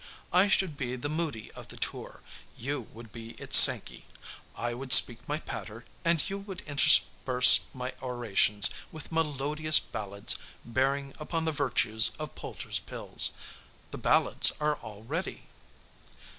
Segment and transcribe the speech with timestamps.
[0.33, 2.23] I should be the Moody of the tour;
[2.57, 4.05] you would be its Sankey.
[4.55, 11.13] I would speak my patter, and you would intersperse my orations with melodious ballads bearing
[11.19, 13.29] upon the virtues of Poulter's Pills.
[13.91, 15.43] The ballads are all ready!"